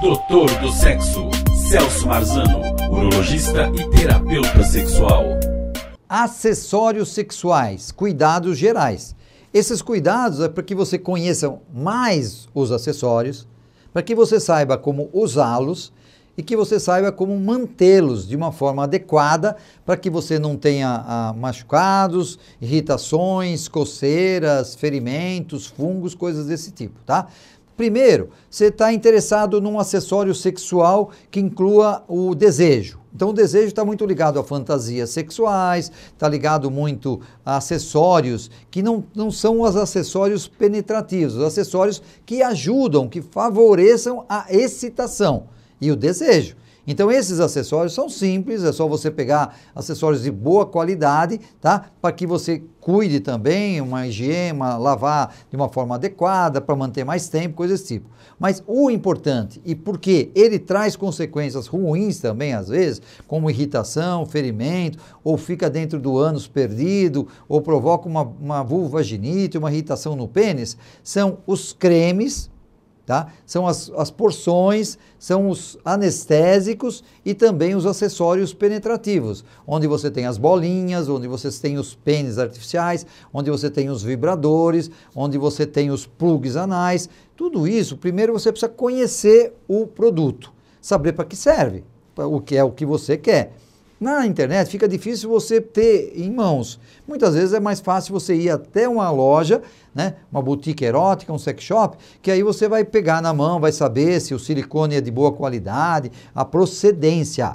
[0.00, 1.28] Doutor do Sexo,
[1.68, 5.24] Celso Marzano, urologista e terapeuta sexual.
[6.08, 9.14] Acessórios sexuais, cuidados gerais.
[9.52, 13.46] Esses cuidados é para que você conheça mais os acessórios,
[13.92, 15.92] para que você saiba como usá-los
[16.34, 19.54] e que você saiba como mantê-los de uma forma adequada
[19.84, 27.26] para que você não tenha ah, machucados, irritações, coceiras, ferimentos, fungos, coisas desse tipo, tá?
[27.80, 33.00] Primeiro, você está interessado num acessório sexual que inclua o desejo.
[33.10, 38.82] Então, o desejo está muito ligado a fantasias sexuais, está ligado muito a acessórios que
[38.82, 45.44] não, não são os acessórios penetrativos, os acessórios que ajudam, que favoreçam a excitação
[45.80, 46.56] e o desejo.
[46.90, 51.84] Então esses acessórios são simples, é só você pegar acessórios de boa qualidade, tá?
[52.02, 57.28] Para que você cuide também, uma higiene, lavar de uma forma adequada, para manter mais
[57.28, 58.10] tempo, coisas desse tipo.
[58.40, 64.98] Mas o importante, e porque ele traz consequências ruins também às vezes, como irritação, ferimento,
[65.22, 70.76] ou fica dentro do ânus perdido, ou provoca uma, uma vulvaginite, uma irritação no pênis,
[71.04, 72.50] são os cremes,
[73.10, 73.26] Tá?
[73.44, 80.26] São as, as porções, são os anestésicos e também os acessórios penetrativos, onde você tem
[80.26, 85.66] as bolinhas, onde você tem os pênis artificiais, onde você tem os vibradores, onde você
[85.66, 87.08] tem os plugs anais.
[87.34, 91.82] Tudo isso, primeiro você precisa conhecer o produto, saber para que serve,
[92.16, 93.54] o que é o que você quer.
[94.00, 96.80] Na internet fica difícil você ter em mãos.
[97.06, 99.60] Muitas vezes é mais fácil você ir até uma loja,
[99.94, 103.72] né, uma boutique erótica, um sex shop, que aí você vai pegar na mão, vai
[103.72, 107.54] saber se o silicone é de boa qualidade, a procedência.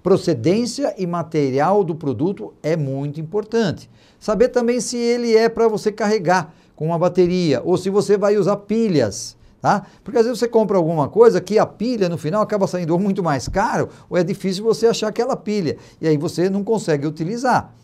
[0.00, 3.90] Procedência e material do produto é muito importante.
[4.20, 8.36] Saber também se ele é para você carregar com uma bateria ou se você vai
[8.36, 9.36] usar pilhas.
[9.60, 9.84] Tá?
[10.02, 13.22] Porque às vezes você compra alguma coisa que a pilha no final acaba saindo muito
[13.22, 17.74] mais caro ou é difícil você achar aquela pilha e aí você não consegue utilizar.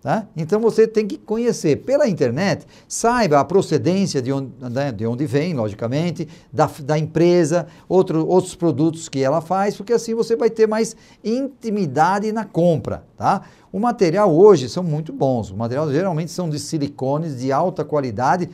[0.00, 0.28] Tá?
[0.36, 5.26] Então você tem que conhecer pela internet, saiba a procedência de onde, né, de onde
[5.26, 10.50] vem, logicamente, da, da empresa, outro, outros produtos que ela faz, porque assim você vai
[10.50, 10.94] ter mais
[11.24, 13.02] intimidade na compra.
[13.16, 13.42] Tá?
[13.72, 18.48] O material hoje são muito bons, o material geralmente são de silicones de alta qualidade,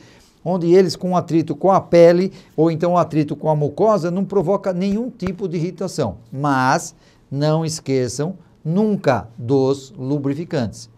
[0.45, 4.71] onde eles com atrito com a pele ou então atrito com a mucosa não provoca
[4.71, 6.17] nenhum tipo de irritação.
[6.31, 6.95] Mas
[7.31, 10.89] não esqueçam nunca dos lubrificantes.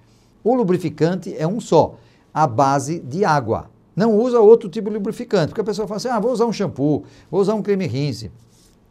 [0.44, 1.96] O lubrificante é um só,
[2.34, 3.69] a base de água.
[3.96, 6.53] Não usa outro tipo de lubrificante, porque a pessoa fala assim: ah, vou usar um
[6.53, 8.31] shampoo, vou usar um creme rinse,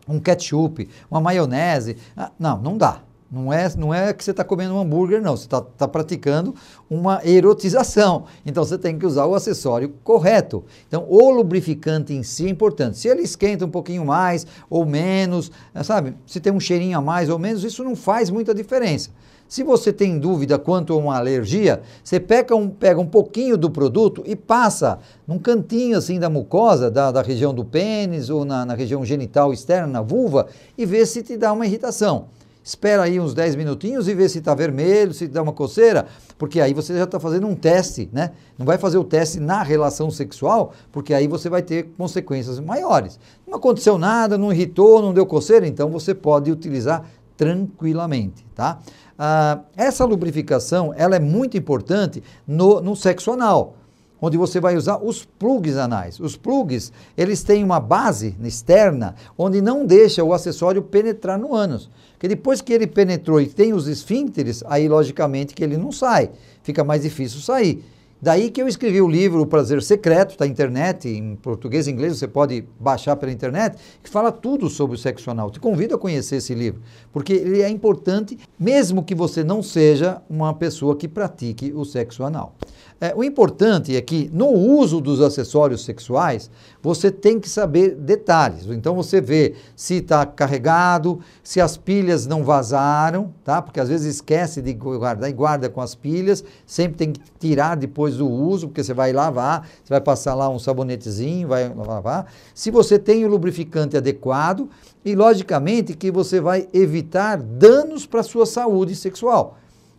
[0.09, 1.97] um ketchup, uma maionese.
[2.17, 3.03] Ah, não, não dá.
[3.31, 5.37] Não é, não é que você está comendo um hambúrguer, não.
[5.37, 6.55] Você está tá praticando
[6.89, 8.25] uma erotização.
[8.45, 10.65] Então você tem que usar o acessório correto.
[10.87, 12.99] Então o lubrificante em si é importante.
[12.99, 16.15] Se ele esquenta um pouquinho mais ou menos, eh, sabe?
[16.25, 19.11] Se tem um cheirinho a mais ou menos, isso não faz muita diferença.
[19.49, 23.71] Se você tem dúvida quanto a uma alergia, você pega um, pega um pouquinho do
[23.71, 28.65] produto e passa num cantinho assim da mucosa, da, da região do pênis ou na,
[28.65, 32.27] na região genital externa, na vulva, e vê se te dá uma irritação
[32.67, 36.07] espera aí uns 10 minutinhos e vê se está vermelho, se dá uma coceira,
[36.37, 38.33] porque aí você já está fazendo um teste, né?
[38.59, 43.21] Não vai fazer o teste na relação sexual, porque aí você vai ter consequências maiores.
[43.47, 47.05] Não aconteceu nada, não irritou, não deu coceira, então você pode utilizar
[47.37, 48.81] tranquilamente, tá?
[49.17, 53.77] Ah, essa lubrificação, ela é muito importante no, no sexo anal
[54.21, 56.19] onde você vai usar os plugs anais.
[56.21, 61.91] Os plugs, eles têm uma base externa onde não deixa o acessório penetrar no ânus.
[62.13, 66.31] Porque depois que ele penetrou e tem os esfíncteres, aí logicamente que ele não sai,
[66.63, 67.85] fica mais difícil sair.
[68.21, 71.91] Daí que eu escrevi o livro O Prazer Secreto, está na internet, em português e
[71.91, 75.51] inglês, você pode baixar pela internet, que fala tudo sobre o sexo anal.
[75.51, 76.81] Te convido a conhecer esse livro,
[77.13, 82.25] porque ele é importante, mesmo que você não seja uma pessoa que pratique o sexo
[82.25, 82.55] anal.
[82.99, 86.51] É, o importante é que no uso dos acessórios sexuais,
[86.83, 88.67] você tem que saber detalhes.
[88.71, 93.61] Então você vê se está carregado, se as pilhas não vazaram, tá?
[93.61, 97.77] Porque às vezes esquece de guardar e guarda com as pilhas, sempre tem que tirar
[97.77, 102.33] depois do uso, porque você vai lavar, você vai passar lá um sabonetezinho, vai lavar.
[102.55, 104.71] Se você tem o lubrificante adequado
[105.05, 109.59] e logicamente que você vai evitar danos para a saúde sexual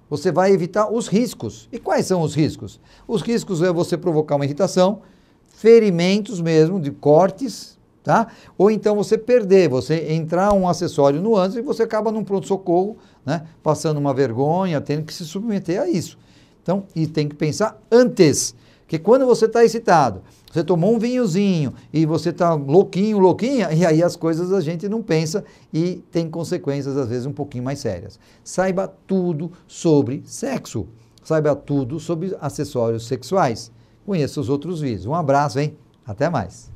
[0.10, 1.68] você vai evitar os riscos.
[1.72, 2.80] E quais são os riscos?
[3.08, 5.02] Os riscos é você provocar uma irritação,
[5.48, 8.28] ferimentos mesmo, de cortes, tá?
[8.58, 12.98] Ou então você perder, você entrar um acessório no ânus e você acaba num pronto-socorro,
[13.26, 13.46] né?
[13.62, 16.18] Passando uma vergonha, tendo que se submeter a isso.
[16.64, 18.56] Então, e tem que pensar antes
[18.88, 23.86] Porque quando você está excitado, você tomou um vinhozinho e você está louquinho, louquinha, e
[23.86, 25.44] aí as coisas a gente não pensa
[25.74, 28.18] e tem consequências às vezes um pouquinho mais sérias.
[28.46, 30.88] Saiba tudo sobre sexo.
[31.22, 33.70] Saiba tudo sobre acessórios sexuais.
[34.06, 35.06] Conheça os outros vídeos.
[35.06, 35.76] Um abraço, hein?
[36.06, 36.72] Até mais.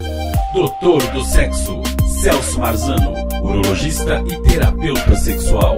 [0.53, 1.81] Doutor do Sexo,
[2.21, 5.77] Celso Marzano, urologista e terapeuta sexual.